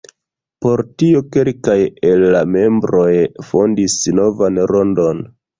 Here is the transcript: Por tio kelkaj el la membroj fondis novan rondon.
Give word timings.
Por 0.65 0.81
tio 1.01 1.21
kelkaj 1.35 1.75
el 2.11 2.25
la 2.37 2.43
membroj 2.55 3.07
fondis 3.51 3.99
novan 4.21 4.63
rondon. 4.73 5.27